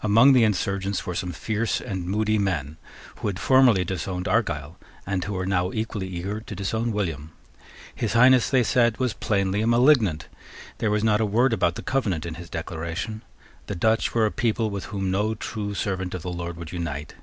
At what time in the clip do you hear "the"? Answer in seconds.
0.32-0.44, 11.74-11.82, 13.66-13.74, 16.22-16.30